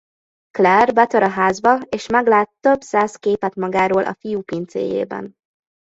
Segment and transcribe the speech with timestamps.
[0.49, 5.35] Claire betör a házba és meglát több száz képet magáról a fiú pincéjében.